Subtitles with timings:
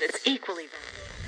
[0.00, 1.27] Let's equally valid.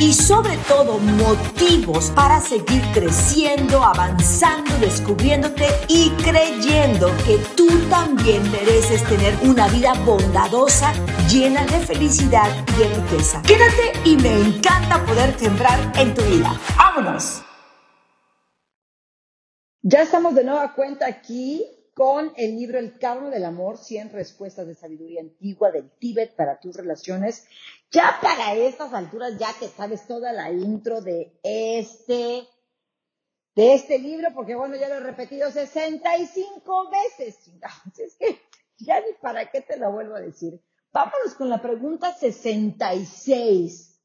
[0.00, 9.04] y sobre todo motivos para seguir creciendo, avanzando, descubriéndote y creyendo que tú también mereces
[9.04, 10.94] tener una vida bondadosa,
[11.28, 13.42] llena de felicidad y de riqueza.
[13.42, 16.58] Quédate y me encanta poder sembrar en tu vida.
[16.76, 17.42] ¡Vámonos!
[19.82, 24.66] Ya estamos de nueva cuenta aquí con el libro El Carro del Amor, 100 respuestas
[24.66, 27.46] de sabiduría antigua del Tíbet para tus relaciones.
[27.90, 32.48] Ya para estas alturas, ya que sabes toda la intro de este,
[33.54, 37.50] de este libro, porque bueno, ya lo he repetido 65 veces,
[37.98, 38.40] Es que
[38.78, 40.60] ya ni para qué te lo vuelvo a decir.
[40.92, 44.00] Vámonos con la pregunta 66.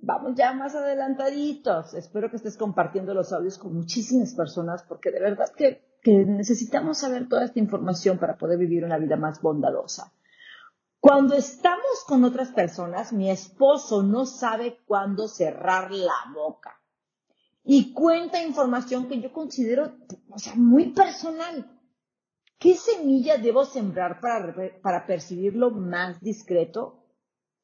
[0.00, 1.92] Vamos ya más adelantaditos.
[1.94, 6.98] Espero que estés compartiendo los audios con muchísimas personas porque de verdad que que necesitamos
[6.98, 10.12] saber toda esta información para poder vivir una vida más bondadosa.
[11.00, 16.80] Cuando estamos con otras personas, mi esposo no sabe cuándo cerrar la boca
[17.64, 19.92] y cuenta información que yo considero,
[20.30, 21.70] o sea, muy personal.
[22.58, 27.04] ¿Qué semilla debo sembrar para, para percibirlo más discreto?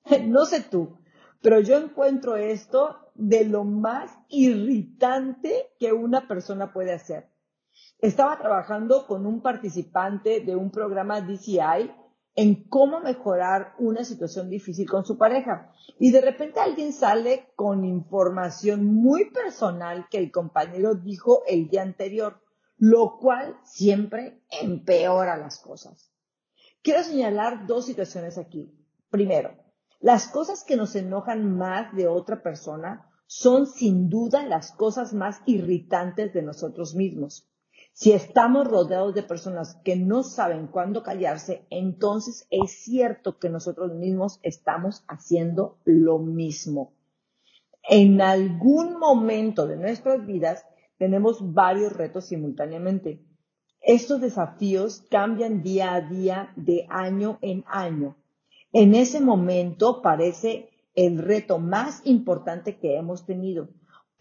[0.29, 0.99] No sé tú,
[1.41, 7.34] pero yo encuentro esto de lo más irritante que una persona puede hacer
[8.07, 11.91] estaba trabajando con un participante de un programa DCI
[12.35, 15.73] en cómo mejorar una situación difícil con su pareja.
[15.99, 21.81] Y de repente alguien sale con información muy personal que el compañero dijo el día
[21.81, 22.43] anterior,
[22.77, 26.13] lo cual siempre empeora las cosas.
[26.83, 28.71] Quiero señalar dos situaciones aquí.
[29.09, 29.57] Primero,
[30.01, 35.41] las cosas que nos enojan más de otra persona son sin duda las cosas más
[35.47, 37.49] irritantes de nosotros mismos.
[37.97, 43.95] Si estamos rodeados de personas que no saben cuándo callarse, entonces es cierto que nosotros
[43.95, 46.93] mismos estamos haciendo lo mismo.
[47.89, 50.67] En algún momento de nuestras vidas
[50.99, 53.25] tenemos varios retos simultáneamente.
[53.81, 58.17] Estos desafíos cambian día a día, de año en año.
[58.73, 63.69] En ese momento parece el reto más importante que hemos tenido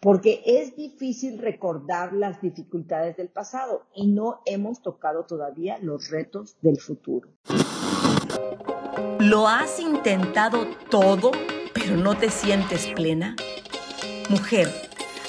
[0.04, 6.58] porque es difícil recordar las dificultades del pasado y no hemos tocado todavía los retos
[6.60, 7.30] del futuro.
[9.18, 11.30] ¿Lo has intentado todo,
[11.72, 13.34] pero no te sientes plena?
[14.28, 14.68] Mujer,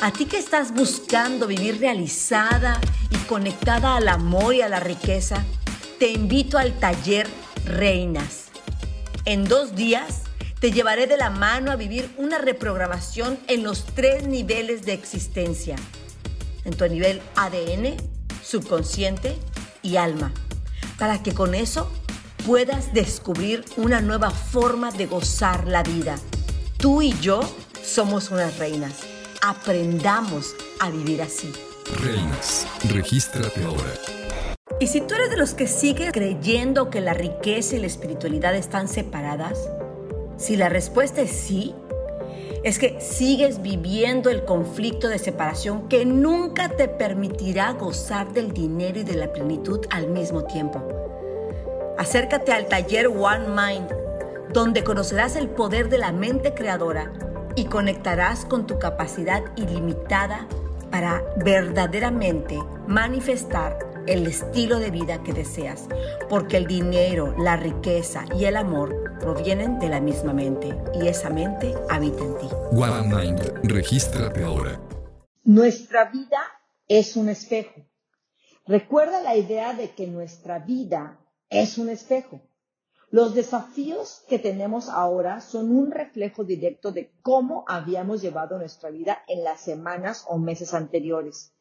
[0.01, 2.77] a ti que estás buscando vivir realizada
[3.11, 5.45] y conectada al amor y a la riqueza,
[5.99, 7.27] te invito al taller
[7.65, 8.49] Reinas.
[9.23, 10.24] En dos días
[10.59, 15.75] te llevaré de la mano a vivir una reprogramación en los tres niveles de existencia.
[16.63, 17.95] En tu nivel ADN,
[18.43, 19.37] subconsciente
[19.81, 20.31] y alma.
[20.97, 21.91] Para que con eso
[22.45, 26.15] puedas descubrir una nueva forma de gozar la vida.
[26.77, 27.41] Tú y yo
[27.83, 28.93] somos unas reinas.
[29.41, 31.51] Aprendamos a vivir así.
[32.01, 33.93] Reinas, regístrate ahora.
[34.79, 38.55] Y si tú eres de los que siguen creyendo que la riqueza y la espiritualidad
[38.55, 39.57] están separadas,
[40.37, 41.73] si la respuesta es sí,
[42.63, 48.99] es que sigues viviendo el conflicto de separación que nunca te permitirá gozar del dinero
[48.99, 50.81] y de la plenitud al mismo tiempo.
[51.97, 53.89] Acércate al taller One Mind,
[54.51, 57.13] donde conocerás el poder de la mente creadora
[57.55, 60.47] y conectarás con tu capacidad ilimitada
[60.89, 62.57] para verdaderamente
[62.87, 65.87] manifestar el estilo de vida que deseas,
[66.29, 71.29] porque el dinero, la riqueza y el amor provienen de la misma mente y esa
[71.29, 72.47] mente habita en ti.
[72.71, 74.79] One Mind, regístrate ahora.
[75.43, 76.39] Nuestra vida
[76.87, 77.85] es un espejo.
[78.67, 81.19] Recuerda la idea de que nuestra vida
[81.49, 82.41] es un espejo.
[83.11, 89.19] Los desafíos que tenemos ahora son un reflejo directo de cómo habíamos llevado nuestra vida
[89.27, 91.54] en las semanas o meses anteriores.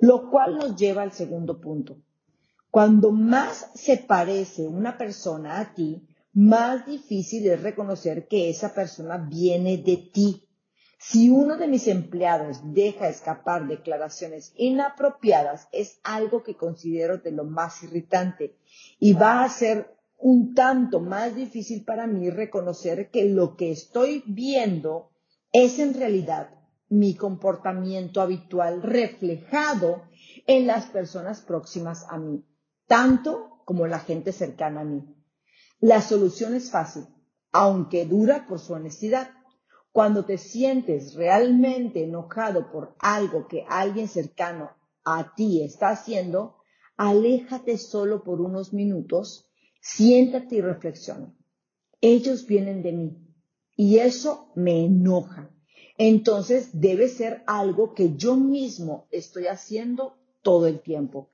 [0.00, 1.98] Lo cual nos lleva al segundo punto.
[2.70, 9.16] Cuando más se parece una persona a ti, más difícil es reconocer que esa persona
[9.16, 10.44] viene de ti.
[10.98, 17.44] Si uno de mis empleados deja escapar declaraciones inapropiadas, es algo que considero de lo
[17.44, 18.56] más irritante
[18.98, 24.24] y va a ser un tanto más difícil para mí reconocer que lo que estoy
[24.26, 25.10] viendo
[25.52, 26.57] es en realidad
[26.90, 30.02] mi comportamiento habitual reflejado
[30.46, 32.44] en las personas próximas a mí,
[32.86, 35.04] tanto como la gente cercana a mí.
[35.80, 37.04] La solución es fácil,
[37.52, 39.30] aunque dura por su honestidad.
[39.92, 44.70] Cuando te sientes realmente enojado por algo que alguien cercano
[45.04, 46.56] a ti está haciendo,
[46.96, 49.50] aléjate solo por unos minutos,
[49.80, 51.34] siéntate y reflexiona.
[52.00, 53.28] Ellos vienen de mí
[53.76, 55.50] y eso me enoja.
[55.98, 61.30] Entonces debe ser algo que yo mismo estoy haciendo todo el tiempo.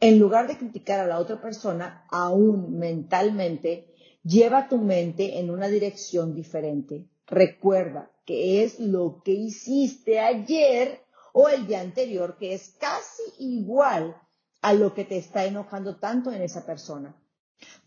[0.00, 3.94] En lugar de criticar a la otra persona, aún mentalmente,
[4.24, 7.08] lleva tu mente en una dirección diferente.
[7.28, 11.00] Recuerda que es lo que hiciste ayer
[11.32, 14.16] o el día anterior que es casi igual
[14.62, 17.16] a lo que te está enojando tanto en esa persona.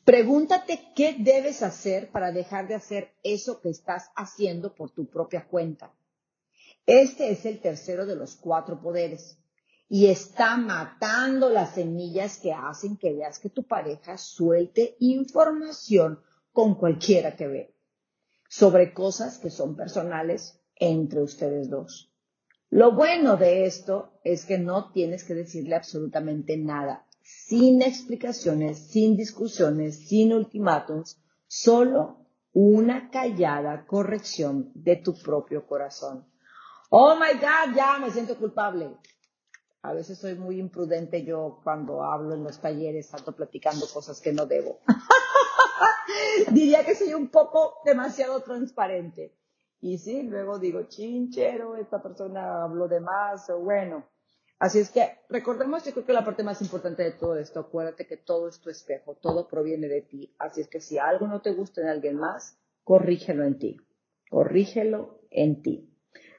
[0.06, 5.48] Pregúntate qué debes hacer para dejar de hacer eso que estás haciendo por tu propia
[5.48, 5.94] cuenta.
[6.86, 9.40] Este es el tercero de los cuatro poderes
[9.88, 16.20] y está matando las semillas que hacen que veas que tu pareja suelte información
[16.52, 17.76] con cualquiera que ve
[18.48, 22.12] sobre cosas que son personales entre ustedes dos.
[22.70, 29.18] Lo bueno de esto es que no tienes que decirle absolutamente nada, sin explicaciones, sin
[29.18, 36.26] discusiones, sin ultimátums, solo una callada corrección de tu propio corazón.
[36.97, 38.89] Oh my God, ya me siento culpable.
[39.81, 44.31] A veces soy muy imprudente yo cuando hablo en los talleres, salto platicando cosas que
[44.31, 44.80] no debo.
[46.53, 49.36] Diría que soy un poco demasiado transparente.
[49.81, 54.07] Y sí, luego digo, chinchero, esta persona habló de más, o bueno.
[54.57, 58.07] Así es que recordemos, yo creo que la parte más importante de todo esto, acuérdate
[58.07, 60.33] que todo es tu espejo, todo proviene de ti.
[60.39, 63.77] Así es que si algo no te gusta en alguien más, corrígelo en ti.
[64.30, 65.94] Corrígelo en ti.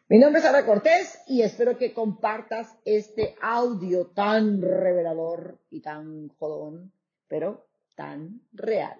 [0.09, 6.29] Mi nombre es Ana Cortés y espero que compartas este audio tan revelador y tan
[6.39, 6.93] jodón,
[7.27, 7.67] pero
[7.97, 8.95] tan real.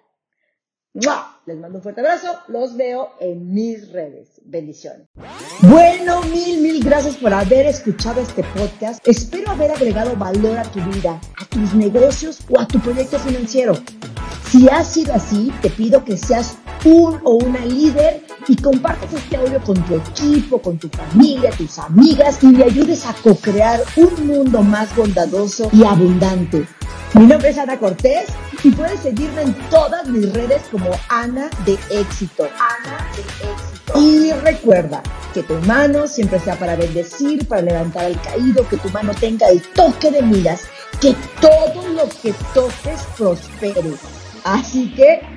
[1.45, 2.27] Les mando un fuerte abrazo.
[2.49, 4.41] Los veo en mis redes.
[4.43, 5.07] Bendiciones.
[5.61, 9.07] Bueno, mil, mil gracias por haber escuchado este podcast.
[9.07, 13.75] Espero haber agregado valor a tu vida, a tus negocios o a tu proyecto financiero.
[14.49, 19.37] Si ha sido así, te pido que seas un o una líder y compartas este
[19.37, 24.27] audio con tu equipo, con tu familia, tus amigas y le ayudes a co-crear un
[24.27, 26.65] mundo más bondadoso y abundante.
[27.13, 28.27] Mi nombre es Ana Cortés
[28.63, 32.43] y puedes seguirme en todas mis redes como Ana de Éxito.
[32.43, 33.21] Ana de
[33.51, 33.99] Éxito.
[33.99, 35.01] Y recuerda
[35.33, 39.47] que tu mano siempre sea para bendecir, para levantar al caído, que tu mano tenga
[39.47, 40.63] el toque de miras,
[41.01, 43.93] que todo lo que toques prospere.
[44.43, 45.36] Así que